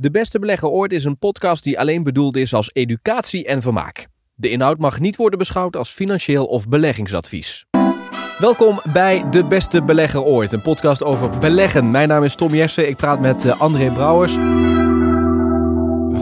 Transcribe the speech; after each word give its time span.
De 0.00 0.10
Beste 0.10 0.38
Belegger 0.38 0.68
Ooit 0.68 0.92
is 0.92 1.04
een 1.04 1.18
podcast 1.18 1.64
die 1.64 1.78
alleen 1.78 2.02
bedoeld 2.02 2.36
is 2.36 2.54
als 2.54 2.70
educatie 2.72 3.46
en 3.46 3.62
vermaak. 3.62 4.06
De 4.34 4.50
inhoud 4.50 4.78
mag 4.78 5.00
niet 5.00 5.16
worden 5.16 5.38
beschouwd 5.38 5.76
als 5.76 5.90
financieel 5.90 6.46
of 6.46 6.68
beleggingsadvies. 6.68 7.66
Welkom 8.38 8.80
bij 8.92 9.30
De 9.30 9.44
Beste 9.44 9.82
Belegger 9.82 10.22
Ooit, 10.22 10.52
een 10.52 10.62
podcast 10.62 11.04
over 11.04 11.38
beleggen. 11.38 11.90
Mijn 11.90 12.08
naam 12.08 12.24
is 12.24 12.34
Tom 12.34 12.54
Jessen, 12.54 12.88
ik 12.88 12.96
praat 12.96 13.20
met 13.20 13.44
uh, 13.44 13.60
André 13.60 13.92
Brouwers. 13.92 14.32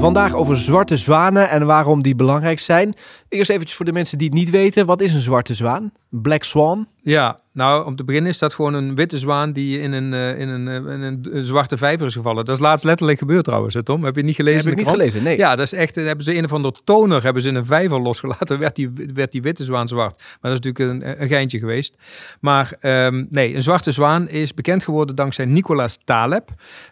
Vandaag 0.01 0.35
over 0.35 0.57
zwarte 0.57 0.97
zwanen 0.97 1.51
en 1.51 1.67
waarom 1.67 2.03
die 2.03 2.15
belangrijk 2.15 2.61
zijn. 2.61 2.95
Eerst 3.29 3.51
eventjes 3.51 3.77
voor 3.77 3.87
de 3.87 3.93
mensen 3.93 4.19
die 4.19 4.29
het 4.29 4.37
niet 4.37 4.51
weten, 4.51 4.87
wat 4.87 5.01
is 5.01 5.15
een 5.15 5.21
zwarte 5.21 5.55
zwaan? 5.55 5.93
Black 6.11 6.43
Swan? 6.43 6.89
Ja, 7.09 7.41
nou, 7.53 7.85
om 7.87 7.97
te 7.97 8.05
beginnen 8.05 8.31
is 8.31 8.39
dat 8.39 8.55
gewoon 8.55 8.75
een 8.75 8.95
witte 8.95 9.19
zwaan 9.19 9.53
die 9.53 9.81
in 9.81 9.93
een, 9.93 10.13
uh, 10.13 10.41
in 10.41 10.49
een, 10.49 10.67
uh, 10.67 10.75
in 10.75 11.03
een 11.03 11.43
zwarte 11.43 11.77
vijver 11.77 12.07
is 12.07 12.15
gevallen. 12.15 12.45
Dat 12.45 12.57
is 12.57 12.63
laatst 12.63 12.85
letterlijk 12.85 13.19
gebeurd 13.19 13.45
trouwens, 13.45 13.75
hè, 13.75 13.83
Tom. 13.83 14.05
Heb 14.05 14.17
je 14.17 14.23
niet 14.23 14.35
gelezen? 14.35 14.61
Heb 14.61 14.71
ik 14.71 14.77
niet 14.77 14.89
gelezen, 14.89 15.23
nee. 15.23 15.37
Ja, 15.37 15.57
dat 15.57 15.65
is 15.65 15.73
echt, 15.73 15.95
hebben 15.95 16.25
ze 16.25 16.37
een 16.37 16.45
of 16.45 16.53
andere 16.53 16.75
toner 16.85 17.23
hebben 17.23 17.43
ze 17.43 17.49
in 17.49 17.55
een 17.55 17.67
vijver 17.67 18.01
losgelaten, 18.01 18.59
werd 18.59 18.77
die, 18.77 18.91
werd 19.15 19.33
die 19.33 19.43
witte 19.43 19.65
zwaan 19.65 19.89
zwart. 19.89 20.17
Maar 20.19 20.51
dat 20.51 20.65
is 20.65 20.73
natuurlijk 20.73 21.05
een, 21.05 21.23
een 21.23 21.29
geintje 21.29 21.59
geweest. 21.59 21.97
Maar 22.41 22.77
um, 22.81 23.27
nee, 23.31 23.55
een 23.55 23.63
zwarte 23.63 23.93
zwaan 23.93 24.29
is 24.29 24.55
bekend 24.55 24.85
geworden 24.85 25.17
dankzij 25.17 25.45
Nicolas 25.45 25.99
Taleb. 26.05 26.49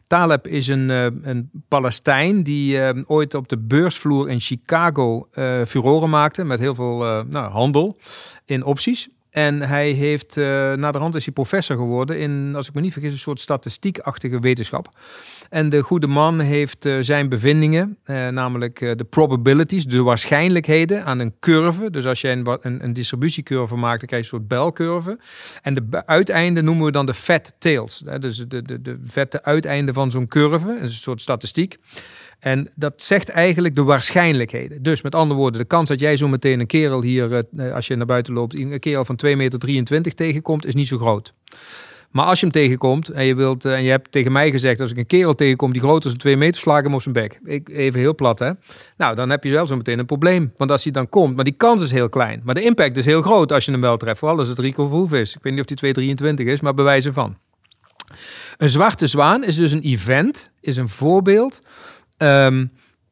Taleb 0.07 0.47
is 0.47 0.67
een, 0.67 0.89
uh, 0.89 1.05
een 1.23 1.51
Palestijn 1.69 2.43
die 2.43 2.81
ehm, 2.81 3.03
ooit 3.07 3.35
op 3.35 3.49
de 3.49 3.59
beursvloer 3.59 4.31
in 4.31 4.41
Chicago 4.41 5.29
furoren 5.67 6.11
maakte 6.11 6.45
met 6.45 6.59
heel 6.59 6.75
veel 6.75 7.25
nou, 7.29 7.51
handel 7.51 7.99
in 8.45 8.65
opties. 8.65 9.09
En 9.37 9.63
hij 9.63 9.91
heeft, 9.91 10.37
uh, 10.37 10.45
na 10.73 10.93
de 10.93 10.99
hand 10.99 11.15
is 11.15 11.25
hij 11.25 11.35
professor 11.35 11.77
geworden 11.77 12.19
in, 12.19 12.53
als 12.55 12.69
ik 12.69 12.75
me 12.75 12.81
niet 12.81 12.93
vergis, 12.93 13.13
een 13.13 13.19
soort 13.19 13.41
statistiekachtige 13.41 14.39
wetenschap. 14.39 14.89
En 15.51 15.69
de 15.69 15.81
goede 15.83 16.07
man 16.07 16.41
heeft 16.41 16.85
uh, 16.85 16.97
zijn 17.01 17.29
bevindingen, 17.29 17.99
uh, 18.07 18.29
namelijk 18.29 18.79
de 18.79 19.07
probabilities, 19.11 19.85
de 19.85 20.03
waarschijnlijkheden 20.03 21.05
aan 21.05 21.19
een 21.19 21.35
curve. 21.41 21.91
Dus 21.91 22.07
als 22.07 22.21
je 22.21 22.29
een, 22.29 22.59
een, 22.61 22.85
een, 22.85 22.93
distributiecurve 22.93 23.77
maakt, 23.77 23.99
dan 23.99 24.09
krijg 24.09 24.27
je 24.27 24.33
een 24.33 24.39
soort 24.39 24.49
belcurve. 24.49 25.19
En 25.63 25.75
de 25.75 26.07
uiteinden 26.07 26.65
noemen 26.65 26.85
we 26.85 26.93
dan 26.93 27.07
de 27.07 27.15
fat 27.15 27.55
tails. 27.59 28.03
Hè? 28.05 28.19
Dus 28.19 28.37
de, 28.37 28.63
de, 28.63 28.83
de 28.83 28.99
vette 29.03 29.43
uiteinden 29.43 29.95
van 29.95 30.11
zo'n 30.11 30.29
curve, 30.29 30.79
een 30.81 30.89
soort 30.89 31.21
statistiek. 31.21 31.79
En 32.39 32.69
dat 32.75 33.03
zegt 33.03 33.29
eigenlijk 33.29 33.75
de 33.75 33.83
waarschijnlijkheden. 33.83 34.83
Dus 34.83 35.03
met 35.03 35.15
andere 35.15 35.41
woorden, 35.41 35.61
de 35.61 35.67
kans 35.67 35.89
dat 35.89 36.01
jij 36.01 36.17
zo 36.17 36.29
meteen 36.29 36.61
een 36.61 36.67
kerel 36.67 37.03
hier, 37.03 37.45
als 37.73 37.87
je 37.87 37.97
naar 37.97 38.07
buiten 38.07 38.35
loopt, 38.35 38.59
een 38.59 38.79
kerel 38.79 39.05
van 39.05 39.17
2,23 39.31 39.37
meter 39.37 40.15
tegenkomt, 40.15 40.67
is 40.67 40.75
niet 40.75 40.87
zo 40.87 40.99
groot. 40.99 41.35
Maar 42.11 42.27
als 42.27 42.41
je 42.41 42.47
hem 42.47 42.55
tegenkomt 42.55 43.09
en 43.09 43.25
je, 43.25 43.35
wilt, 43.35 43.65
uh, 43.65 43.75
en 43.75 43.83
je 43.83 43.91
hebt 43.91 44.13
tegen 44.13 44.33
mij 44.33 44.51
gezegd, 44.51 44.81
als 44.81 44.91
ik 44.91 44.97
een 44.97 45.07
kerel 45.07 45.35
tegenkom 45.35 45.73
die 45.73 45.81
groter 45.81 46.05
is 46.05 46.11
dan 46.11 46.21
2 46.21 46.37
meter, 46.37 46.61
sla 46.61 46.79
ik 46.79 46.85
hem 46.85 46.95
op 46.95 47.03
zijn 47.03 47.15
bek. 47.15 47.41
Ik, 47.45 47.69
even 47.69 48.01
heel 48.01 48.15
plat, 48.15 48.39
hè. 48.39 48.51
Nou, 48.97 49.15
dan 49.15 49.31
heb 49.31 49.45
je 49.45 49.51
wel 49.51 49.67
zo 49.67 49.77
meteen 49.77 49.99
een 49.99 50.07
probleem. 50.07 50.53
Want 50.57 50.71
als 50.71 50.83
hij 50.83 50.93
dan 50.93 51.09
komt, 51.09 51.35
maar 51.35 51.45
die 51.45 51.57
kans 51.57 51.83
is 51.83 51.91
heel 51.91 52.09
klein. 52.09 52.41
Maar 52.45 52.55
de 52.55 52.63
impact 52.63 52.97
is 52.97 53.05
heel 53.05 53.23
groot 53.23 53.53
als 53.53 53.65
je 53.65 53.71
hem 53.71 53.81
wel 53.81 53.97
treft. 53.97 54.19
Vooral 54.19 54.39
als 54.39 54.49
het 54.49 54.59
Rico 54.59 54.89
Verhoef 54.89 55.13
is. 55.13 55.35
Ik 55.35 55.43
weet 55.43 55.53
niet 55.53 55.71
of 55.71 55.95
die 55.95 56.15
2,23 56.45 56.47
is, 56.47 56.61
maar 56.61 56.75
bewijzen 56.75 57.13
van. 57.13 57.37
Een 58.57 58.69
zwarte 58.69 59.07
zwaan 59.07 59.45
is 59.45 59.57
dus 59.57 59.73
een 59.73 59.83
event, 59.83 60.51
is 60.61 60.77
een 60.77 60.89
voorbeeld 60.89 61.61
um, 62.19 62.71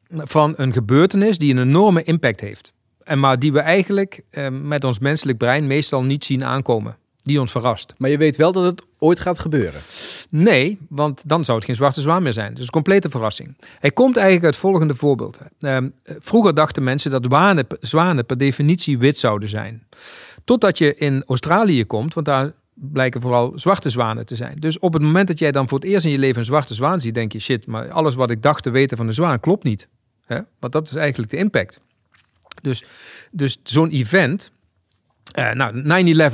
van 0.09 0.53
een 0.57 0.73
gebeurtenis 0.73 1.37
die 1.37 1.53
een 1.53 1.61
enorme 1.61 2.03
impact 2.03 2.41
heeft. 2.41 2.73
En 3.05 3.19
maar 3.19 3.39
die 3.39 3.53
we 3.53 3.59
eigenlijk 3.59 4.21
um, 4.31 4.67
met 4.67 4.83
ons 4.83 4.99
menselijk 4.99 5.37
brein 5.37 5.67
meestal 5.67 6.03
niet 6.03 6.25
zien 6.25 6.43
aankomen. 6.43 6.97
Die 7.23 7.39
ons 7.39 7.51
verrast. 7.51 7.93
Maar 7.97 8.09
je 8.09 8.17
weet 8.17 8.35
wel 8.35 8.51
dat 8.51 8.63
het 8.63 8.85
ooit 8.99 9.19
gaat 9.19 9.39
gebeuren? 9.39 9.81
Nee, 10.29 10.77
want 10.89 11.21
dan 11.25 11.45
zou 11.45 11.57
het 11.57 11.65
geen 11.65 11.75
zwarte 11.75 12.01
zwaan 12.01 12.23
meer 12.23 12.33
zijn. 12.33 12.53
Dus 12.53 12.63
een 12.63 12.69
complete 12.69 13.09
verrassing. 13.09 13.57
Hij 13.79 13.91
komt 13.91 14.15
eigenlijk 14.15 14.45
uit 14.45 14.53
het 14.53 14.63
volgende 14.63 14.95
voorbeeld. 14.95 15.39
Um, 15.59 15.93
vroeger 16.19 16.53
dachten 16.53 16.83
mensen 16.83 17.11
dat 17.11 17.23
zwanen, 17.25 17.65
zwanen 17.79 18.25
per 18.25 18.37
definitie 18.37 18.97
wit 18.97 19.17
zouden 19.17 19.49
zijn. 19.49 19.87
Totdat 20.43 20.77
je 20.77 20.95
in 20.95 21.23
Australië 21.25 21.85
komt, 21.85 22.13
want 22.13 22.25
daar 22.25 22.53
blijken 22.73 23.21
vooral 23.21 23.51
zwarte 23.55 23.89
zwanen 23.89 24.25
te 24.25 24.35
zijn. 24.35 24.59
Dus 24.59 24.79
op 24.79 24.93
het 24.93 25.01
moment 25.01 25.27
dat 25.27 25.39
jij 25.39 25.51
dan 25.51 25.67
voor 25.67 25.79
het 25.79 25.87
eerst 25.87 26.05
in 26.05 26.11
je 26.11 26.19
leven 26.19 26.39
een 26.39 26.45
zwarte 26.45 26.73
zwaan 26.73 27.01
ziet, 27.01 27.13
denk 27.13 27.31
je, 27.31 27.39
shit, 27.39 27.67
maar 27.67 27.91
alles 27.91 28.15
wat 28.15 28.31
ik 28.31 28.41
dacht 28.41 28.63
te 28.63 28.69
weten 28.69 28.97
van 28.97 29.05
de 29.05 29.13
zwaan 29.13 29.39
klopt 29.39 29.63
niet. 29.63 29.87
Hè? 30.25 30.39
Want 30.59 30.73
dat 30.73 30.87
is 30.87 30.95
eigenlijk 30.95 31.31
de 31.31 31.37
impact. 31.37 31.79
Dus, 32.61 32.83
dus 33.31 33.57
zo'n 33.63 33.89
event, 33.89 34.51
uh, 35.39 35.51
nou, 35.51 35.81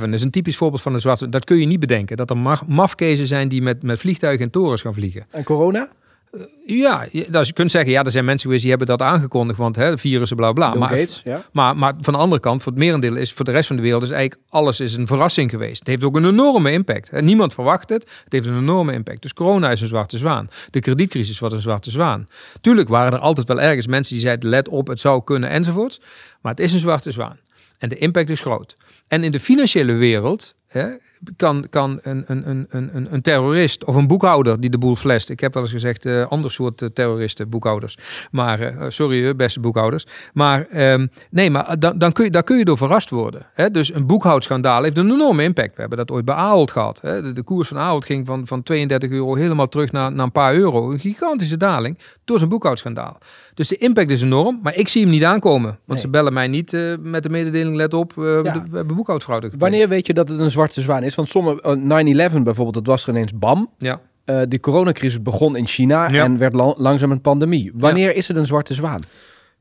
9-11 0.08 0.10
is 0.10 0.22
een 0.22 0.30
typisch 0.30 0.56
voorbeeld 0.56 0.82
van 0.82 0.94
een 0.94 1.00
zwarte. 1.00 1.28
Dat 1.28 1.44
kun 1.44 1.58
je 1.58 1.66
niet 1.66 1.80
bedenken. 1.80 2.16
Dat 2.16 2.30
er 2.30 2.58
mafkezen 2.66 3.26
zijn 3.26 3.48
die 3.48 3.62
met, 3.62 3.82
met 3.82 3.98
vliegtuigen 3.98 4.44
en 4.44 4.50
torens 4.50 4.82
gaan 4.82 4.94
vliegen. 4.94 5.26
En 5.30 5.44
corona? 5.44 5.88
Uh, 6.32 6.42
ja, 6.66 7.06
dus 7.28 7.46
je 7.46 7.52
kunt 7.52 7.70
zeggen, 7.70 7.90
ja, 7.90 8.04
er 8.04 8.10
zijn 8.10 8.24
mensen 8.24 8.42
geweest 8.46 8.62
die 8.62 8.70
hebben 8.70 8.88
dat 8.88 9.02
aangekondigd, 9.02 9.58
want 9.58 9.76
hè, 9.76 9.98
virussen, 9.98 10.36
bla 10.36 10.52
bla. 10.52 10.74
Maar, 10.74 10.88
Gates, 10.88 11.20
ja. 11.24 11.44
maar, 11.52 11.76
maar 11.76 11.94
van 12.00 12.12
de 12.12 12.18
andere 12.18 12.40
kant, 12.40 12.62
voor 12.62 12.72
het 12.72 12.80
merendeel 12.80 13.16
is, 13.16 13.32
voor 13.32 13.44
de 13.44 13.50
rest 13.50 13.66
van 13.66 13.76
de 13.76 13.82
wereld 13.82 14.02
is 14.02 14.10
eigenlijk 14.10 14.42
alles 14.48 14.80
is 14.80 14.94
een 14.94 15.06
verrassing 15.06 15.50
geweest. 15.50 15.78
Het 15.78 15.88
heeft 15.88 16.04
ook 16.04 16.16
een 16.16 16.24
enorme 16.24 16.72
impact. 16.72 17.10
Hè. 17.10 17.22
Niemand 17.22 17.54
verwacht 17.54 17.88
het. 17.88 18.02
Het 18.24 18.32
heeft 18.32 18.46
een 18.46 18.58
enorme 18.58 18.92
impact. 18.92 19.22
Dus 19.22 19.34
corona 19.34 19.70
is 19.70 19.80
een 19.80 19.88
zwarte 19.88 20.18
zwaan. 20.18 20.50
De 20.70 20.80
kredietcrisis 20.80 21.38
was 21.38 21.52
een 21.52 21.60
zwarte 21.60 21.90
zwaan. 21.90 22.26
Tuurlijk 22.60 22.88
waren 22.88 23.12
er 23.12 23.18
altijd 23.18 23.48
wel 23.48 23.60
ergens 23.60 23.86
mensen 23.86 24.12
die 24.12 24.22
zeiden, 24.22 24.48
let 24.48 24.68
op, 24.68 24.86
het 24.86 25.00
zou 25.00 25.24
kunnen 25.24 25.50
enzovoorts. 25.50 26.00
Maar 26.40 26.52
het 26.52 26.60
is 26.60 26.72
een 26.72 26.80
zwarte 26.80 27.10
zwaan. 27.10 27.38
En 27.78 27.88
de 27.88 27.96
impact 27.96 28.30
is 28.30 28.40
groot. 28.40 28.76
En 29.08 29.24
in 29.24 29.32
de 29.32 29.40
financiële 29.40 29.92
wereld 29.92 30.54
hè, 30.72 30.88
kan, 31.36 31.66
kan 31.70 31.98
een, 32.02 32.24
een, 32.26 32.48
een, 32.48 32.66
een, 32.70 33.08
een 33.10 33.22
terrorist 33.22 33.84
of 33.84 33.96
een 33.96 34.06
boekhouder 34.06 34.60
die 34.60 34.70
de 34.70 34.78
boel 34.78 34.96
flest. 34.96 35.30
Ik 35.30 35.40
heb 35.40 35.54
wel 35.54 35.62
eens 35.62 35.72
gezegd, 35.72 36.06
uh, 36.06 36.26
ander 36.26 36.50
soort 36.50 36.82
uh, 36.82 36.88
terroristen, 36.88 37.48
boekhouders. 37.48 37.98
Maar, 38.30 38.60
uh, 38.60 38.84
sorry 38.88 39.36
beste 39.36 39.60
boekhouders. 39.60 40.06
Maar 40.32 40.66
um, 40.92 41.10
nee, 41.30 41.50
maar 41.50 41.78
dan, 41.78 41.98
dan 41.98 42.12
kun 42.12 42.24
je, 42.24 42.30
daar 42.30 42.42
kun 42.42 42.58
je 42.58 42.64
door 42.64 42.76
verrast 42.76 43.10
worden. 43.10 43.46
Hè? 43.54 43.70
Dus 43.70 43.94
een 43.94 44.06
boekhoudschandaal 44.06 44.82
heeft 44.82 44.98
een 44.98 45.10
enorme 45.10 45.42
impact. 45.42 45.74
We 45.74 45.80
hebben 45.80 45.98
dat 45.98 46.10
ooit 46.10 46.24
bij 46.24 46.34
Ahold 46.34 46.70
gehad. 46.70 47.00
Hè? 47.00 47.22
De, 47.22 47.32
de, 47.32 47.42
koers 47.42 47.68
van 47.68 47.78
Ahold 47.78 48.04
ging 48.04 48.26
van, 48.26 48.46
van 48.46 48.62
32 48.62 49.10
euro 49.10 49.34
helemaal 49.34 49.68
terug 49.68 49.92
naar, 49.92 50.12
naar 50.12 50.24
een 50.24 50.32
paar 50.32 50.54
euro. 50.54 50.90
Een 50.90 51.00
gigantische 51.00 51.56
daling 51.56 51.98
door 52.24 52.38
zijn 52.38 52.50
boekhoudschandaal. 52.50 53.18
Dus 53.54 53.68
de 53.68 53.76
impact 53.76 54.10
is 54.10 54.22
enorm, 54.22 54.60
maar 54.62 54.74
ik 54.74 54.88
zie 54.88 55.02
hem 55.02 55.10
niet 55.10 55.24
aankomen. 55.24 55.70
Want 55.70 55.80
nee. 55.86 55.98
ze 55.98 56.08
bellen 56.08 56.32
mij 56.32 56.46
niet 56.46 56.76
met 57.00 57.22
de 57.22 57.28
mededeling, 57.28 57.76
let 57.76 57.94
op, 57.94 58.12
ja. 58.16 58.42
we 58.70 58.76
hebben 58.76 58.96
boekhoudfraude. 58.96 59.50
Wanneer 59.58 59.88
weet 59.88 60.06
je 60.06 60.14
dat 60.14 60.28
het 60.28 60.40
een 60.40 60.50
zwarte 60.62 60.80
zwaan 60.80 61.02
is? 61.02 61.14
Want 61.14 61.28
sommige, 61.28 61.78
9-11 61.78 62.42
bijvoorbeeld, 62.42 62.74
dat 62.74 62.86
was 62.86 63.02
er 63.02 63.08
ineens 63.08 63.34
bam. 63.34 63.70
Ja. 63.78 64.00
Uh, 64.26 64.40
de 64.48 64.60
coronacrisis 64.60 65.22
begon 65.22 65.56
in 65.56 65.66
China 65.66 66.08
ja. 66.08 66.24
en 66.24 66.38
werd 66.38 66.54
la 66.54 66.74
langzaam 66.76 67.10
een 67.10 67.20
pandemie. 67.20 67.72
Wanneer 67.74 68.08
ja. 68.08 68.14
is 68.14 68.28
het 68.28 68.36
een 68.36 68.46
zwarte 68.46 68.74
zwaan? 68.74 69.00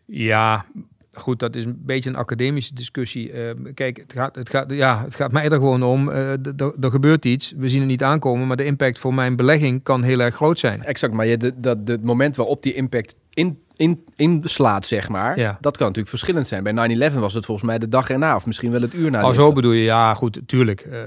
Ja, 0.06 0.66
goed, 1.13 1.39
dat 1.39 1.56
is 1.56 1.66
een 1.66 1.81
beetje 1.85 2.09
een 2.09 2.16
academische 2.16 2.73
discussie. 2.73 3.34
Uh, 3.34 3.51
kijk, 3.73 3.97
het 3.97 4.13
gaat, 4.13 4.35
het, 4.35 4.50
gaat, 4.50 4.72
ja, 4.72 5.03
het 5.03 5.16
gaat 5.16 5.31
mij 5.31 5.44
er 5.44 5.51
gewoon 5.51 5.84
om. 5.84 6.09
Uh, 6.09 6.31
er 6.59 6.91
gebeurt 6.91 7.25
iets, 7.25 7.53
we 7.57 7.68
zien 7.68 7.79
het 7.79 7.89
niet 7.89 8.03
aankomen, 8.03 8.47
maar 8.47 8.57
de 8.57 8.66
impact 8.66 9.00
voor 9.00 9.13
mijn 9.13 9.35
belegging 9.35 9.83
kan 9.83 10.03
heel 10.03 10.19
erg 10.19 10.35
groot 10.35 10.59
zijn. 10.59 10.83
Exact, 10.83 11.13
maar 11.13 11.25
je, 11.25 11.38
de, 11.38 11.53
dat, 11.59 11.78
het 11.85 12.03
moment 12.03 12.35
waarop 12.35 12.63
die 12.63 12.73
impact 12.73 13.18
in 13.33 13.59
in, 13.81 14.03
inslaat, 14.16 14.86
zeg 14.86 15.09
maar. 15.09 15.40
Ja. 15.40 15.58
Dat 15.62 15.78
kan 15.78 15.88
natuurlijk 15.88 16.09
verschillend 16.09 16.47
zijn. 16.47 16.64
Bij 16.64 17.09
9-11 17.12 17.14
was 17.14 17.34
het 17.34 17.46
volgens 17.46 17.68
mij 17.68 17.80
de 17.80 17.88
dag 17.88 18.09
erna, 18.09 18.36
of 18.36 18.46
misschien 18.46 18.72
wel 18.72 18.81
het 18.81 18.94
uur 18.94 19.12
na. 19.12 19.28
Oh, 19.28 19.34
zo 19.34 19.53
bedoel 19.53 19.72
je, 19.72 19.84
ja, 19.84 20.14
goed, 20.14 20.42
tuurlijk. 20.46 20.86
Uh, 20.92 21.00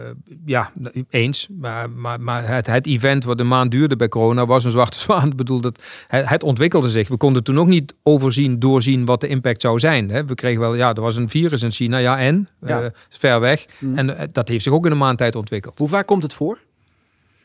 ja, 0.44 0.70
eens. 1.10 1.48
Maar, 1.50 1.90
maar, 1.90 2.20
maar 2.20 2.48
het, 2.48 2.66
het 2.66 2.86
event 2.86 3.24
wat 3.24 3.40
een 3.40 3.48
maand 3.48 3.70
duurde 3.70 3.96
bij 3.96 4.08
corona 4.08 4.46
was 4.46 4.64
een 4.64 4.70
zwarte 4.70 4.98
zwaan. 5.04 5.30
Ik 5.30 5.36
bedoel, 5.36 5.60
dat, 5.60 5.82
het, 6.08 6.28
het, 6.28 6.42
ontwikkelde 6.42 6.90
zich. 6.90 7.08
We 7.08 7.16
konden 7.16 7.44
toen 7.44 7.58
ook 7.58 7.66
niet 7.66 7.94
overzien, 8.02 8.58
doorzien 8.58 9.04
wat 9.04 9.20
de 9.20 9.28
impact 9.28 9.60
zou 9.60 9.78
zijn. 9.78 10.10
Hè. 10.10 10.24
We 10.24 10.34
kregen 10.34 10.60
wel, 10.60 10.74
ja, 10.74 10.94
er 10.94 11.00
was 11.00 11.16
een 11.16 11.30
virus 11.30 11.62
in 11.62 11.72
China, 11.72 11.98
ja, 11.98 12.18
en? 12.18 12.48
Ja. 12.60 12.82
Uh, 12.82 12.86
ver 13.08 13.40
weg. 13.40 13.66
Mm. 13.78 13.96
En 13.96 14.08
uh, 14.08 14.20
dat 14.32 14.48
heeft 14.48 14.62
zich 14.64 14.72
ook 14.72 14.86
in 14.86 14.92
een 14.92 14.98
maand 14.98 15.18
tijd 15.18 15.36
ontwikkeld. 15.36 15.78
Hoe 15.78 15.88
vaak 15.88 16.06
komt 16.06 16.22
het 16.22 16.34
voor? 16.34 16.58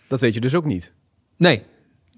Dat 0.07 0.19
weet 0.19 0.33
je 0.33 0.41
dus 0.41 0.55
ook 0.55 0.65
niet. 0.65 0.93
Nee, 1.37 1.63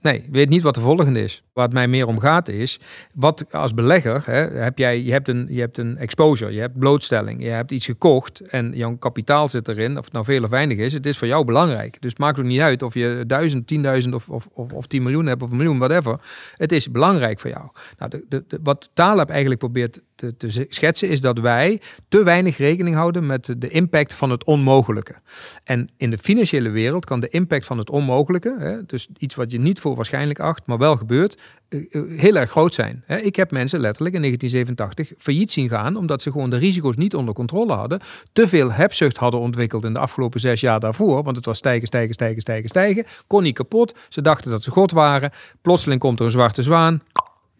Nee, 0.01 0.27
weet 0.31 0.49
niet 0.49 0.61
wat 0.61 0.73
de 0.73 0.81
volgende 0.81 1.23
is. 1.23 1.43
Wat 1.53 1.73
mij 1.73 1.87
meer 1.87 2.07
om 2.07 2.19
gaat 2.19 2.47
is, 2.47 2.79
wat 3.13 3.45
als 3.51 3.73
belegger 3.73 4.23
hè, 4.25 4.59
heb 4.59 4.77
jij, 4.77 5.01
je 5.01 5.11
hebt, 5.11 5.27
een, 5.27 5.47
je 5.49 5.59
hebt 5.59 5.77
een 5.77 5.97
exposure, 5.97 6.53
je 6.53 6.59
hebt 6.59 6.79
blootstelling, 6.79 7.43
je 7.43 7.49
hebt 7.49 7.71
iets 7.71 7.85
gekocht 7.85 8.39
en 8.39 8.71
jouw 8.75 8.97
kapitaal 8.97 9.49
zit 9.49 9.67
erin, 9.67 9.97
of 9.97 10.03
het 10.03 10.13
nou 10.13 10.25
veel 10.25 10.43
of 10.43 10.49
weinig 10.49 10.77
is, 10.77 10.93
het 10.93 11.05
is 11.05 11.17
voor 11.17 11.27
jou 11.27 11.45
belangrijk. 11.45 11.97
Dus 12.01 12.09
het 12.09 12.19
maakt 12.19 12.39
ook 12.39 12.45
niet 12.45 12.59
uit 12.59 12.81
of 12.81 12.93
je 12.93 13.23
duizend, 13.27 13.67
tienduizend 13.67 14.13
of, 14.13 14.29
of, 14.29 14.47
of, 14.53 14.73
of 14.73 14.87
10 14.87 15.03
miljoen 15.03 15.25
hebt 15.25 15.41
of 15.41 15.51
een 15.51 15.57
miljoen, 15.57 15.77
whatever. 15.77 16.19
Het 16.57 16.71
is 16.71 16.91
belangrijk 16.91 17.39
voor 17.39 17.49
jou. 17.49 17.67
Nou, 17.97 18.11
de, 18.27 18.43
de, 18.47 18.59
wat 18.63 18.89
Taleb 18.93 19.29
eigenlijk 19.29 19.59
probeert 19.59 20.01
te, 20.15 20.37
te 20.37 20.65
schetsen 20.69 21.09
is 21.09 21.21
dat 21.21 21.39
wij 21.39 21.81
te 22.07 22.23
weinig 22.23 22.57
rekening 22.57 22.95
houden 22.95 23.25
met 23.25 23.55
de 23.57 23.69
impact 23.69 24.13
van 24.13 24.29
het 24.29 24.43
onmogelijke. 24.43 25.15
En 25.63 25.89
in 25.97 26.09
de 26.09 26.17
financiële 26.17 26.69
wereld 26.69 27.05
kan 27.05 27.19
de 27.19 27.29
impact 27.29 27.65
van 27.65 27.77
het 27.77 27.89
onmogelijke, 27.89 28.55
hè, 28.59 28.85
dus 28.85 29.07
iets 29.17 29.35
wat 29.35 29.51
je 29.51 29.59
niet 29.59 29.79
voor 29.79 29.90
waarschijnlijk 29.95 30.39
acht, 30.39 30.67
maar 30.67 30.77
wel 30.77 30.95
gebeurd, 30.95 31.37
eh, 31.69 31.79
eh, 31.91 32.01
heel 32.19 32.35
erg 32.35 32.49
groot 32.49 32.73
zijn. 32.73 33.03
Ik 33.07 33.35
heb 33.35 33.51
mensen 33.51 33.79
letterlijk 33.79 34.15
in 34.15 34.21
1987 34.21 35.17
failliet 35.17 35.51
zien 35.51 35.69
gaan, 35.69 35.95
omdat 35.95 36.21
ze 36.21 36.31
gewoon 36.31 36.49
de 36.49 36.57
risico's 36.57 36.95
niet 36.95 37.15
onder 37.15 37.33
controle 37.33 37.73
hadden. 37.73 37.99
Te 38.33 38.47
veel 38.47 38.71
hebzucht 38.71 39.17
hadden 39.17 39.39
ontwikkeld 39.39 39.85
in 39.85 39.93
de 39.93 39.99
afgelopen 39.99 40.39
zes 40.39 40.61
jaar 40.61 40.79
daarvoor, 40.79 41.23
want 41.23 41.35
het 41.35 41.45
was 41.45 41.57
stijgen, 41.57 41.87
stijgen, 41.87 42.13
stijgen, 42.13 42.41
stijgen, 42.41 42.69
stijgen. 42.69 43.05
Kon 43.27 43.43
niet 43.43 43.55
kapot. 43.55 43.95
Ze 44.09 44.21
dachten 44.21 44.51
dat 44.51 44.63
ze 44.63 44.71
God 44.71 44.91
waren. 44.91 45.31
Plotseling 45.61 45.99
komt 45.99 46.19
er 46.19 46.25
een 46.25 46.31
zwarte 46.31 46.63
zwaan 46.63 47.01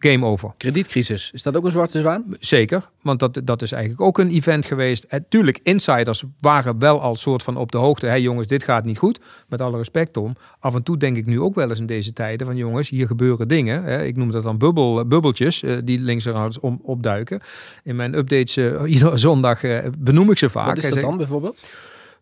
game 0.02 0.26
over. 0.26 0.52
Kredietcrisis, 0.56 1.30
is 1.32 1.42
dat 1.42 1.56
ook 1.56 1.64
een 1.64 1.70
zwarte 1.70 1.98
zwaan? 1.98 2.24
Zeker, 2.40 2.88
want 3.02 3.20
dat, 3.20 3.40
dat 3.44 3.62
is 3.62 3.72
eigenlijk 3.72 4.02
ook 4.02 4.18
een 4.18 4.30
event 4.30 4.66
geweest. 4.66 5.04
En 5.04 5.24
tuurlijk, 5.28 5.60
insiders 5.62 6.24
waren 6.40 6.78
wel 6.78 7.00
al 7.00 7.16
soort 7.16 7.42
van 7.42 7.56
op 7.56 7.72
de 7.72 7.78
hoogte. 7.78 8.06
Hé 8.06 8.12
hey 8.12 8.20
jongens, 8.20 8.46
dit 8.46 8.64
gaat 8.64 8.84
niet 8.84 8.98
goed. 8.98 9.20
Met 9.48 9.60
alle 9.60 9.76
respect 9.76 10.16
om. 10.16 10.36
Af 10.60 10.74
en 10.74 10.82
toe 10.82 10.96
denk 10.96 11.16
ik 11.16 11.26
nu 11.26 11.40
ook 11.40 11.54
wel 11.54 11.68
eens 11.68 11.78
in 11.78 11.86
deze 11.86 12.12
tijden 12.12 12.46
van 12.46 12.56
jongens, 12.56 12.88
hier 12.88 13.06
gebeuren 13.06 13.48
dingen. 13.48 13.84
Hè. 13.84 14.04
Ik 14.04 14.16
noem 14.16 14.30
dat 14.30 14.42
dan 14.42 14.58
bubbel, 14.58 15.06
bubbeltjes 15.06 15.62
uh, 15.62 15.78
die 15.84 15.98
links 15.98 16.26
en 16.26 16.32
rechts 16.32 16.60
om, 16.60 16.80
opduiken. 16.82 17.40
In 17.84 17.96
mijn 17.96 18.14
updates 18.14 18.56
uh, 18.56 18.82
iedere 18.86 19.16
zondag 19.26 19.62
uh, 19.62 19.78
benoem 19.98 20.30
ik 20.30 20.38
ze 20.38 20.48
vaak. 20.48 20.66
Wat 20.66 20.76
is 20.76 20.90
dat 20.90 21.00
dan 21.00 21.16
bijvoorbeeld? 21.16 21.62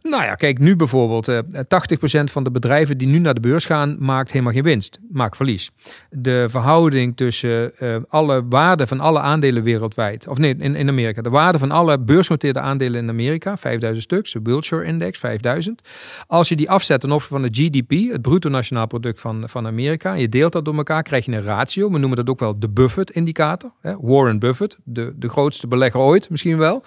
Nou 0.03 0.23
ja, 0.23 0.35
kijk, 0.35 0.59
nu 0.59 0.77
bijvoorbeeld, 0.77 1.29
uh, 1.29 1.39
80% 1.39 2.31
van 2.31 2.45
de 2.45 2.51
bedrijven 2.51 2.99
die 2.99 3.09
nu 3.09 3.19
naar 3.19 3.35
de 3.35 3.41
beurs 3.41 3.65
gaan, 3.65 3.97
maakt 3.99 4.31
helemaal 4.33 4.53
geen 4.53 4.63
winst, 4.63 4.99
maakt 5.11 5.37
verlies. 5.37 5.71
De 6.11 6.47
verhouding 6.49 7.17
tussen 7.17 7.73
uh, 7.79 7.97
alle 8.09 8.45
waarde 8.49 8.87
van 8.87 9.01
alle 9.01 9.21
aandelen 9.21 9.63
wereldwijd, 9.63 10.29
of 10.29 10.39
nee, 10.39 10.57
in, 10.59 10.75
in 10.75 10.89
Amerika, 10.89 11.23
de 11.23 11.31
waarde 11.31 11.59
van 11.59 11.71
alle 11.71 11.99
beursgenoteerde 11.99 12.61
aandelen 12.61 13.03
in 13.03 13.09
Amerika, 13.09 13.57
5000 13.57 14.05
stuks, 14.05 14.33
de 14.33 14.41
Wilshire 14.43 14.85
Index, 14.85 15.19
5000. 15.19 15.83
Als 16.27 16.49
je 16.49 16.57
die 16.57 16.71
afzet 16.71 17.01
ten 17.01 17.13
opzichte 17.13 17.35
van 17.35 17.43
de 17.43 17.63
GDP, 17.63 18.13
het 18.13 18.23
bruto 18.23 18.49
nationaal 18.49 18.87
product 18.87 19.21
van, 19.21 19.49
van 19.49 19.67
Amerika, 19.67 20.13
en 20.13 20.21
je 20.21 20.29
deelt 20.29 20.53
dat 20.53 20.65
door 20.65 20.77
elkaar, 20.77 21.03
krijg 21.03 21.25
je 21.25 21.33
een 21.33 21.43
ratio. 21.43 21.91
We 21.91 21.99
noemen 21.99 22.17
dat 22.17 22.29
ook 22.29 22.41
wel 22.41 22.59
de 22.59 22.69
Buffett-indicator. 22.69 23.73
Warren 24.01 24.39
Buffett, 24.39 24.79
de, 24.85 25.13
de 25.17 25.29
grootste 25.29 25.67
belegger 25.67 26.01
ooit 26.01 26.31
misschien 26.31 26.59
wel. 26.59 26.83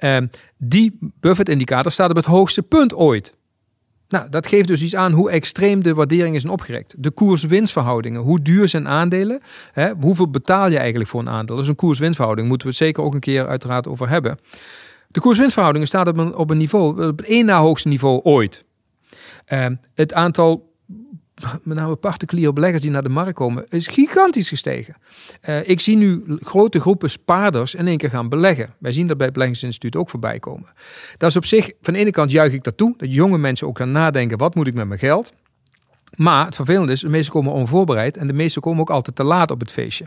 Uh, 0.00 0.16
die 0.56 0.98
Buffett-indicator 1.20 1.92
staat 1.92 2.10
op 2.10 2.16
het 2.16 2.24
hoogste 2.24 2.62
punt 2.62 2.94
ooit. 2.94 3.34
Nou, 4.08 4.28
dat 4.28 4.46
geeft 4.46 4.68
dus 4.68 4.82
iets 4.82 4.96
aan 4.96 5.12
hoe 5.12 5.30
extreem 5.30 5.82
de 5.82 5.94
waardering 5.94 6.34
is 6.34 6.44
opgerekt. 6.44 6.94
De 6.98 7.10
koers-winstverhoudingen, 7.10 8.20
hoe 8.20 8.42
duur 8.42 8.68
zijn 8.68 8.88
aandelen? 8.88 9.40
Hè? 9.72 9.92
Hoeveel 10.00 10.30
betaal 10.30 10.70
je 10.70 10.78
eigenlijk 10.78 11.10
voor 11.10 11.20
een 11.20 11.28
aandeel? 11.28 11.56
Dus 11.56 11.68
een 11.68 11.74
koers-winstverhouding 11.74 12.48
moeten 12.48 12.66
we 12.66 12.72
het 12.72 12.82
zeker 12.82 13.02
ook 13.02 13.14
een 13.14 13.20
keer 13.20 13.46
uiteraard 13.46 13.88
over 13.88 14.08
hebben. 14.08 14.38
De 15.08 15.20
koers-winstverhoudingen 15.20 15.88
staat 15.88 16.08
op 16.08 16.16
een, 16.16 16.34
op 16.34 16.50
een 16.50 16.56
niveau, 16.56 17.08
op 17.08 17.18
het 17.18 17.26
één 17.26 17.46
na 17.46 17.58
hoogste 17.58 17.88
niveau 17.88 18.20
ooit. 18.22 18.64
Uh, 19.52 19.66
het 19.94 20.12
aantal 20.12 20.74
met 21.62 21.76
name 21.76 21.96
particuliere 21.96 22.52
beleggers 22.52 22.82
die 22.82 22.90
naar 22.90 23.02
de 23.02 23.08
markt 23.08 23.34
komen, 23.34 23.64
is 23.68 23.86
gigantisch 23.86 24.48
gestegen. 24.48 24.96
Uh, 25.48 25.68
ik 25.68 25.80
zie 25.80 25.96
nu 25.96 26.24
grote 26.38 26.80
groepen 26.80 27.10
spaarders 27.10 27.74
in 27.74 27.86
één 27.86 27.98
keer 27.98 28.10
gaan 28.10 28.28
beleggen. 28.28 28.74
Wij 28.78 28.92
zien 28.92 29.06
dat 29.06 29.16
bij 29.16 29.26
het 29.26 29.34
Beleggingsinstituut 29.34 29.96
ook 29.96 30.10
voorbij 30.10 30.38
komen. 30.38 30.68
Dat 31.16 31.30
is 31.30 31.36
op 31.36 31.44
zich, 31.44 31.70
van 31.80 31.94
de 31.94 32.00
ene 32.00 32.10
kant 32.10 32.30
juich 32.30 32.52
ik 32.52 32.64
dat 32.64 32.76
toe, 32.76 32.94
dat 32.96 33.12
jonge 33.14 33.38
mensen 33.38 33.66
ook 33.66 33.78
gaan 33.78 33.90
nadenken, 33.90 34.38
wat 34.38 34.54
moet 34.54 34.66
ik 34.66 34.74
met 34.74 34.86
mijn 34.86 35.00
geld? 35.00 35.34
Maar 36.16 36.44
het 36.44 36.54
vervelende 36.54 36.92
is, 36.92 37.00
de 37.00 37.08
meesten 37.08 37.32
komen 37.32 37.52
onvoorbereid 37.52 38.16
en 38.16 38.26
de 38.26 38.32
meesten 38.32 38.62
komen 38.62 38.80
ook 38.80 38.90
altijd 38.90 39.16
te 39.16 39.24
laat 39.24 39.50
op 39.50 39.60
het 39.60 39.70
feestje. 39.70 40.04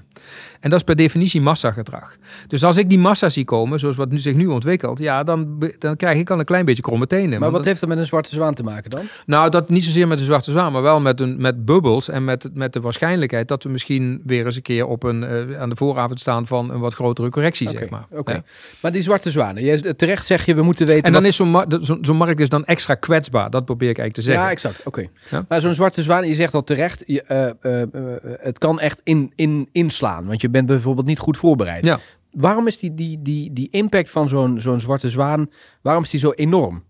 En 0.60 0.70
dat 0.70 0.80
is 0.80 0.86
per 0.86 0.96
definitie 0.96 1.42
massagedrag. 1.42 2.16
Dus 2.48 2.64
als 2.64 2.78
ik 2.78 2.90
die 2.90 3.00
massa 3.00 3.30
zie 3.30 3.46
komen, 3.46 3.80
zoals 3.80 3.96
wat 3.96 4.10
nu 4.10 4.18
zich 4.18 4.36
nu 4.36 4.46
ontwikkelt, 4.46 5.00
ja, 5.00 5.24
dan, 5.24 5.72
dan 5.78 5.96
krijg 5.96 6.18
ik 6.18 6.30
al 6.30 6.40
een 6.40 6.46
klein 6.46 6.66
beetje 6.66 6.82
kromme 6.82 7.08
tenen. 7.08 7.40
Maar 7.40 7.52
wat 7.52 7.66
heeft 7.66 7.80
dat 7.80 7.90
met 7.90 7.98
een 7.98 8.06
zwarte 8.06 8.30
zwaan 8.34 8.54
te 8.54 8.64
maken 8.64 8.90
dan? 8.90 9.02
Nou, 9.26 9.50
dat 9.50 9.70
niet 9.70 9.84
zozeer 9.84 10.08
met 10.08 10.20
een 10.20 10.26
zwarte 10.26 10.52
zwaan, 10.52 10.72
maar 10.72 10.82
wel 10.82 11.00
met, 11.00 11.20
een, 11.20 11.42
met 11.42 11.66
bubbels 11.66 12.10
en 12.10 12.24
met, 12.24 12.50
met 12.54 12.74
de 12.74 12.80
waarschijnlijkheid 12.80 13.48
dat 13.48 13.64
we 13.64 13.70
misschien 13.70 14.22
weer 14.26 14.46
eens 14.46 14.56
een 14.56 14.62
keer 14.62 14.86
op 14.86 15.04
een, 15.04 15.24
uh, 15.50 15.60
aan 15.60 15.70
de 15.70 15.76
vooravond 15.76 16.20
staan 16.20 16.48
van 16.48 16.72
een 16.72 16.80
wat 16.80 16.94
grotere 16.94 17.30
correctie, 17.30 17.68
okay, 17.68 17.80
zeg 17.80 17.90
maar. 17.90 18.06
Oké. 18.10 18.32
Ja. 18.32 18.44
Maar 18.82 18.92
die 18.92 19.02
zwarte 19.02 19.32
zwanen, 19.32 19.64
jij, 19.64 19.94
terecht 19.94 20.26
zeg 20.26 20.46
je, 20.46 20.56
we 20.56 20.62
moeten 20.62 20.86
weten... 20.86 21.04
En 21.04 21.12
dan 21.12 21.22
wat... 21.22 21.32
is 21.32 21.36
zo'n 21.36 21.66
zo, 21.82 21.98
zo 22.02 22.14
markt 22.14 22.40
is 22.40 22.50
dan 22.50 22.66
extra 22.66 22.94
kwetsbaar, 22.94 23.50
dat 23.50 23.66
probeer 23.66 23.90
ik 23.90 23.98
eigenlijk 23.98 24.16
te 24.16 24.22
zeggen. 24.22 24.44
Ja, 24.44 24.52
exact. 24.52 24.86
Oké. 24.86 25.08
Ja? 25.30 25.46
Maar 25.48 25.62
zo'n 25.62 25.74
zwarte 25.74 25.99
zwaan, 26.02 26.28
je 26.28 26.34
zegt 26.34 26.54
al 26.54 26.64
terecht, 26.64 27.04
je, 27.06 27.54
uh, 27.64 28.02
uh, 28.02 28.16
het 28.40 28.58
kan 28.58 28.80
echt 28.80 29.02
in, 29.04 29.32
in, 29.36 29.70
inslaan. 29.72 30.26
Want 30.26 30.42
je 30.42 30.50
bent 30.50 30.66
bijvoorbeeld 30.66 31.08
niet 31.08 31.20
goed 31.20 31.38
voorbereid. 31.38 31.86
Ja. 31.86 32.00
Waarom 32.32 32.68
is 32.68 32.80
die, 32.80 32.94
die, 32.94 33.22
die, 33.22 33.54
die 33.54 33.68
impact 33.72 34.10
van 34.10 34.30
zo'n 34.30 34.60
zo'n 34.60 34.80
zwarte 34.80 35.10
zwaan, 35.10 35.50
waarom 35.82 36.04
is 36.04 36.10
die 36.10 36.20
zo 36.20 36.32
enorm? 36.32 36.84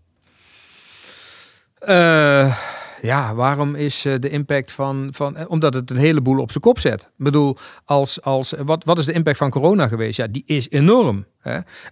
ja, 3.02 3.34
waarom 3.34 3.74
is 3.74 4.02
de 4.02 4.28
impact 4.28 4.72
van, 4.72 5.08
van... 5.10 5.48
Omdat 5.48 5.74
het 5.74 5.90
een 5.90 5.96
heleboel 5.96 6.38
op 6.38 6.50
zijn 6.50 6.62
kop 6.62 6.78
zet. 6.78 7.02
Ik 7.02 7.24
bedoel, 7.24 7.56
als, 7.84 8.22
als, 8.22 8.54
wat, 8.64 8.84
wat 8.84 8.98
is 8.98 9.06
de 9.06 9.12
impact 9.12 9.36
van 9.36 9.50
corona 9.50 9.88
geweest? 9.88 10.16
Ja, 10.16 10.26
die 10.26 10.42
is 10.46 10.70
enorm. 10.70 11.26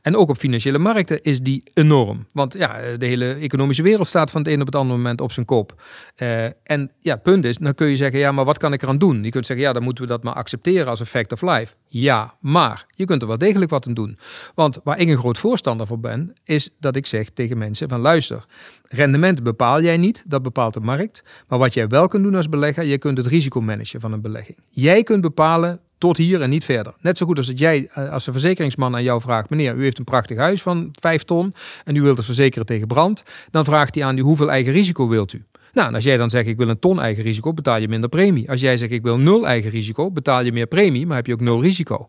En 0.03 0.17
ook 0.17 0.29
op 0.29 0.37
financiële 0.37 0.79
markten 0.79 1.23
is 1.23 1.41
die 1.41 1.63
enorm. 1.75 2.27
Want 2.33 2.55
ja, 2.55 2.81
de 2.97 3.07
hele 3.07 3.35
economische 3.35 3.83
wereld 3.83 4.07
staat 4.07 4.31
van 4.31 4.41
het 4.41 4.51
een 4.51 4.61
op 4.61 4.67
het 4.67 4.75
andere 4.75 4.97
moment 4.97 5.21
op 5.21 5.33
zijn 5.33 5.47
kop. 5.47 5.83
Uh, 6.23 6.45
en 6.63 6.91
ja, 7.01 7.17
punt 7.17 7.45
is, 7.45 7.57
dan 7.57 7.75
kun 7.75 7.89
je 7.89 7.97
zeggen, 7.97 8.19
ja, 8.19 8.33
maar 8.33 8.45
wat 8.45 8.59
kan 8.59 8.73
ik 8.73 8.83
eraan 8.83 8.99
doen? 8.99 9.25
Je 9.25 9.31
kunt 9.31 9.47
zeggen, 9.47 9.67
ja, 9.67 9.73
dan 9.73 9.83
moeten 9.83 10.05
we 10.05 10.11
dat 10.11 10.23
maar 10.23 10.35
accepteren 10.35 10.87
als 10.87 11.01
een 11.01 11.07
fact 11.07 11.33
of 11.33 11.43
life. 11.43 11.75
Ja, 11.87 12.35
maar 12.41 12.87
je 12.95 13.05
kunt 13.05 13.23
er 13.23 13.29
wel 13.29 13.39
degelijk 13.39 13.71
wat 13.71 13.87
aan 13.87 13.95
doen. 13.95 14.19
Want 14.55 14.81
waar 14.85 14.99
ik 14.99 15.09
een 15.09 15.19
groot 15.19 15.39
voorstander 15.39 15.87
voor 15.87 16.01
ben, 16.01 16.33
is 16.45 16.71
dat 16.81 16.97
ik 16.97 17.07
zeg 17.07 17.31
tegen 17.31 17.59
mensen 17.59 17.89
van 17.89 18.01
luister, 18.01 18.45
rendement 18.89 19.43
bepaal 19.43 19.83
jij 19.83 19.97
niet, 19.97 20.25
dat 20.27 20.43
bepaalt 20.43 20.75
de 20.75 20.81
markt. 20.81 21.23
Maar 21.49 21.59
wat 21.59 21.75
jij 21.75 21.87
wel 21.87 22.09
kunt 22.09 22.23
doen 22.23 22.35
als 22.35 22.49
belegger, 22.49 22.85
je 22.85 22.99
kunt 22.99 23.19
het 23.19 23.27
risico 23.27 23.61
managen 23.61 24.01
van 24.01 24.13
een 24.13 24.21
belegging. 24.21 24.59
Jij 24.69 25.03
kunt 25.03 25.21
bepalen 25.21 25.81
tot 25.99 26.17
hier 26.17 26.43
en 26.43 26.51
niet 26.51 26.65
verder. 26.65 26.95
Net 27.01 27.19
zo 27.19 27.27
goed 27.27 27.37
als 27.37 27.47
dat 27.47 27.59
jij 27.59 27.91
als 28.11 28.27
een 28.27 28.33
verzekeringsman 28.33 28.95
aan 28.95 29.03
jou 29.03 29.21
vraagt: 29.21 29.51
meneer, 29.51 29.75
u 29.75 29.83
heeft 29.83 29.99
een 29.99 30.05
prachtig 30.05 30.37
huis 30.37 30.63
van 30.63 30.89
5 31.01 31.23
ton 31.23 31.55
en 31.85 31.97
u 31.97 32.03
wilt 32.03 32.17
het 32.17 32.27
verzekeren 32.27 32.67
tegen 32.67 32.87
brand. 32.87 33.23
Dan 33.51 33.65
vraagt 33.65 33.95
hij 33.95 34.05
aan 34.05 34.19
u: 34.19 34.21
hoeveel 34.21 34.51
eigen 34.51 34.73
risico 34.73 35.09
wilt 35.09 35.33
u? 35.33 35.45
Nou, 35.73 35.89
en 35.89 35.95
als 35.95 36.05
jij 36.05 36.17
dan 36.17 36.31
zegt 36.31 36.47
ik 36.47 36.57
wil 36.57 36.69
een 36.69 36.79
ton 36.79 37.01
eigen 37.01 37.23
risico, 37.23 37.55
betaal 37.55 37.79
je 37.79 37.89
minder 37.89 38.09
premie. 38.09 38.51
Als 38.51 38.61
jij 38.61 38.77
zegt 38.77 38.93
ik 38.93 39.03
wil 39.03 39.19
nul 39.19 39.47
eigen 39.47 39.71
risico, 39.71 40.11
betaal 40.11 40.45
je 40.45 40.53
meer 40.53 40.67
premie, 40.67 41.07
maar 41.07 41.17
heb 41.17 41.27
je 41.27 41.33
ook 41.33 41.41
nul 41.41 41.63
risico. 41.63 42.09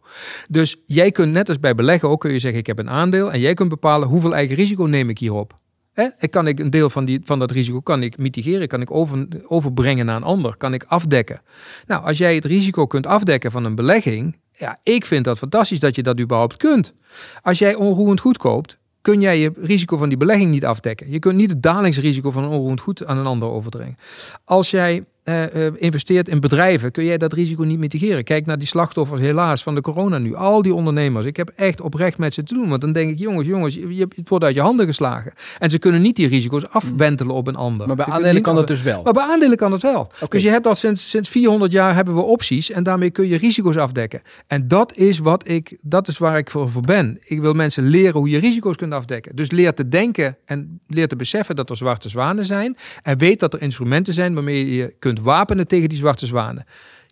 Dus 0.50 0.76
jij 0.86 1.12
kunt 1.12 1.32
net 1.32 1.48
als 1.48 1.60
bij 1.60 1.76
beleggen 1.76 2.10
ook 2.10 2.20
kun 2.20 2.32
je 2.32 2.40
zeggen 2.40 2.60
ik 2.60 2.68
heb 2.68 2.80
een 2.80 2.90
aandeel 2.90 3.32
en 3.32 3.40
jij 3.40 3.54
kunt 3.54 3.70
bepalen 3.70 4.08
hoeveel 4.08 4.36
eigen 4.36 4.56
risico 4.56 4.84
neem 4.84 5.10
ik 5.10 5.20
hierop. 5.20 5.54
Hè? 6.00 6.28
Kan 6.28 6.48
ik 6.48 6.60
een 6.60 6.70
deel 6.70 6.90
van, 6.90 7.06
die, 7.06 7.22
van 7.24 7.40
dat 7.40 7.52
risico 7.52 7.80
kan 7.80 8.04
ik 8.04 8.18
mitigeren, 8.18 8.68
kan 8.68 8.82
ik 8.82 8.92
over, 8.92 9.28
overbrengen 9.48 10.06
naar 10.06 10.16
een 10.16 10.24
ander, 10.24 10.58
kan 10.58 10.74
ik 10.74 10.84
afdekken. 10.88 11.42
Nou, 11.88 12.04
als 12.04 12.18
jij 12.18 12.36
het 12.36 12.46
risico 12.46 12.86
kunt 12.86 13.08
afdekken 13.08 13.52
van 13.52 13.66
een 13.66 13.76
belegging, 13.76 14.38
ja, 14.52 14.78
ik 14.84 15.06
vind 15.06 15.26
dat 15.26 15.38
fantastisch 15.38 15.80
dat 15.80 15.96
je 15.96 16.04
dat 16.04 16.20
überhaupt 16.20 16.58
kunt. 16.58 16.94
Als 17.42 17.60
jij 17.60 17.76
onroerend 17.76 18.20
goed 18.20 18.38
koopt, 18.38 18.78
kun 19.02 19.22
jij 19.22 19.40
je 19.40 19.52
risico 19.56 19.98
van 19.98 20.10
die 20.10 20.18
belegging 20.18 20.52
niet 20.52 20.66
afdekken. 20.66 21.12
Je 21.12 21.20
kunt 21.20 21.36
niet 21.36 21.50
het 21.50 21.64
dalingsrisico 21.64 22.32
van 22.32 22.44
een 22.44 22.50
onroerend 22.50 22.82
goed 22.82 23.06
aan 23.06 23.18
een 23.18 23.26
ander 23.26 23.50
overdringen. 23.50 23.98
Als 24.44 24.72
jij 24.72 25.04
uh, 25.30 25.66
uh, 25.66 25.72
investeert 25.78 26.28
in 26.30 26.40
bedrijven, 26.40 26.92
kun 26.92 27.06
jij 27.06 27.18
dat 27.18 27.34
risico 27.34 27.64
niet 27.64 27.80
mitigeren. 27.80 28.24
Kijk 28.24 28.46
naar 28.46 28.58
die 28.58 28.68
slachtoffers 28.68 29.22
helaas 29.22 29.64
van 29.64 29.76
de 29.76 29.82
corona 29.82 30.18
nu. 30.18 30.36
Al 30.36 30.62
die 30.62 30.74
ondernemers. 30.74 31.26
Ik 31.26 31.38
heb 31.38 31.52
echt 31.56 31.82
oprecht 31.82 32.18
met 32.18 32.34
ze 32.34 32.44
te 32.44 32.54
doen. 32.54 32.70
Want 32.70 32.82
dan 32.82 32.92
denk 32.92 33.12
ik, 33.12 33.20
jongens, 33.20 33.48
jongens, 33.48 33.74
je, 33.74 34.08
het 34.16 34.30
wordt 34.30 34.46
uit 34.46 34.56
je 34.56 34.62
handen 34.62 34.86
geslagen. 34.86 35.34
En 35.60 35.70
ze 35.70 35.80
kunnen 35.80 36.02
niet 36.02 36.16
die 36.16 36.28
risico's 36.28 36.68
afwentelen 36.70 37.36
op 37.36 37.48
een 37.48 37.56
ander. 37.56 37.88
Maar 37.88 37.96
bij 37.96 38.06
aandelen 38.06 38.42
kan 38.42 38.56
dat 38.56 38.68
dus 38.68 38.82
wel? 38.82 39.04
Maar 39.04 39.14
bij 39.14 39.24
aandelen 39.24 39.58
kan 39.58 39.72
het 39.72 39.82
wel. 39.82 40.00
Okay. 40.00 40.28
Dus 40.30 40.42
je 40.42 40.50
hebt 40.50 40.68
al 40.68 40.76
sinds, 40.76 41.10
sinds 41.10 41.30
400 41.30 41.72
jaar 41.72 41.96
hebben 41.96 42.16
we 42.16 42.22
opties. 42.22 42.72
En 42.72 42.84
daarmee 42.84 43.10
kun 43.10 43.28
je 43.28 43.38
risico's 43.38 43.78
afdekken. 43.78 44.22
En 44.48 44.68
dat 44.68 44.94
is, 44.96 45.20
wat 45.20 45.50
ik, 45.50 45.78
dat 45.82 46.08
is 46.08 46.18
waar 46.18 46.38
ik 46.38 46.50
voor, 46.50 46.70
voor 46.70 46.82
ben. 46.82 47.18
Ik 47.24 47.42
wil 47.42 47.54
mensen 47.54 47.84
leren 47.84 48.20
hoe 48.20 48.30
je 48.30 48.38
risico's 48.40 48.76
kunt 48.76 48.94
afdekken. 48.94 49.36
Dus 49.36 49.52
leer 49.52 49.74
te 49.74 49.88
denken 49.88 50.38
en 50.46 50.80
leer 50.88 51.08
te 51.08 51.16
beseffen 51.16 51.56
dat 51.56 51.70
er 51.70 51.78
zwarte 51.78 52.10
zwanen 52.10 52.46
zijn. 52.46 52.78
En 53.04 53.18
weet 53.18 53.40
dat 53.40 53.54
er 53.54 53.62
instrumenten 53.62 54.14
zijn 54.14 54.34
waarmee 54.34 54.76
je 54.76 54.94
kunt 55.00 55.19
wapenen 55.22 55.68
tegen 55.68 55.90
die 55.90 55.98
zwarte 55.98 56.26
zwanen. 56.26 56.66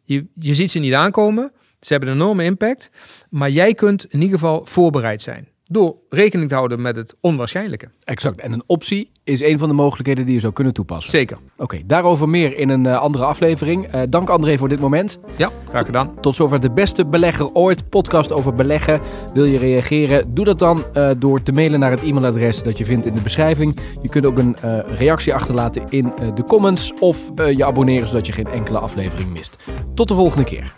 Je, 0.04 0.26
je 0.34 0.54
ziet 0.54 0.72
ze 0.72 0.80
niet 0.80 0.94
aankomen. 0.94 1.52
Ze 1.80 1.92
hebben 1.94 2.10
een 2.10 2.16
enorme 2.16 2.44
impact. 2.44 2.90
Maar 3.30 3.50
jij 3.50 3.74
kunt 3.74 4.06
in 4.06 4.22
ieder 4.22 4.40
geval 4.40 4.66
voorbereid 4.66 5.22
zijn. 5.22 5.48
Door 5.70 5.96
rekening 6.10 6.50
te 6.50 6.56
houden 6.56 6.82
met 6.82 6.96
het 6.96 7.16
onwaarschijnlijke. 7.22 7.90
Exact. 8.04 8.42
En 8.42 8.52
een 8.52 8.64
optie 8.66 9.12
is 9.24 9.42
een 9.42 9.60
van 9.60 9.70
de 9.70 9.76
mogelijkheden 9.76 10.26
die 10.26 10.34
je 10.34 10.40
zou 10.40 10.54
kunnen 10.54 10.74
toepassen. 10.74 11.12
Zeker. 11.12 11.38
Oké, 11.38 11.64
okay, 11.64 11.84
daarover 11.86 12.30
meer 12.30 12.58
in 12.58 12.70
een 12.70 12.88
uh, 12.88 13.00
andere 13.00 13.26
aflevering. 13.26 13.94
Uh, 13.96 14.02
dank 14.10 14.30
André 14.30 14.58
voor 14.58 14.70
dit 14.70 14.80
moment. 14.80 15.20
Ja, 15.36 15.52
graag 15.66 15.86
gedaan. 15.86 16.08
Tot, 16.14 16.24
tot 16.24 16.36
zover 16.36 16.60
de 16.60 16.72
beste 16.72 17.06
belegger 17.06 17.54
ooit. 17.54 17.90
Podcast 17.90 18.32
over 18.32 18.56
beleggen. 18.56 19.02
Wil 19.34 19.46
je 19.46 19.58
reageren? 19.58 20.34
Doe 20.34 20.46
dat 20.46 20.60
dan 20.60 20.84
uh, 20.94 21.10
door 21.18 21.44
te 21.44 21.52
mailen 21.52 21.80
naar 21.80 21.92
het 21.92 22.04
e-mailadres 22.04 22.64
dat 22.64 22.78
je 22.78 22.86
vindt 22.86 23.06
in 23.06 23.14
de 23.14 23.22
beschrijving. 23.22 23.80
Je 24.02 24.10
kunt 24.10 24.26
ook 24.26 24.38
een 24.38 24.56
reactie 24.96 25.34
achterlaten 25.34 25.84
in 25.90 26.14
de 26.36 26.44
comments. 26.44 26.94
Of 27.00 27.18
je 27.36 27.66
abonneren 27.66 28.08
zodat 28.08 28.28
je 28.28 28.34
geen 28.34 28.48
enkele 28.48 28.80
aflevering 28.80 29.30
mist. 29.30 29.58
Tot 29.94 30.08
de 30.08 30.14
volgende 30.14 30.44
keer. 30.44 30.76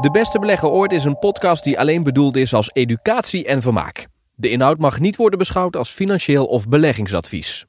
De 0.00 0.10
Beste 0.10 0.38
Belegger 0.38 0.68
Ooit 0.68 0.92
is 0.92 1.04
een 1.04 1.18
podcast 1.18 1.64
die 1.64 1.78
alleen 1.78 2.02
bedoeld 2.02 2.36
is 2.36 2.54
als 2.54 2.70
educatie 2.72 3.44
en 3.44 3.62
vermaak. 3.62 4.06
De 4.34 4.50
inhoud 4.50 4.78
mag 4.78 5.00
niet 5.00 5.16
worden 5.16 5.38
beschouwd 5.38 5.76
als 5.76 5.90
financieel 5.90 6.46
of 6.46 6.68
beleggingsadvies. 6.68 7.68